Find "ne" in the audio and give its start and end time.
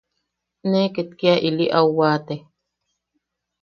0.69-0.81